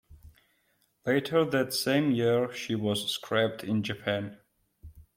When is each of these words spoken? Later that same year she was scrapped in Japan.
Later 1.05 1.45
that 1.45 1.75
same 1.75 2.09
year 2.09 2.51
she 2.51 2.73
was 2.73 3.07
scrapped 3.11 3.63
in 3.63 3.83
Japan. 3.83 4.39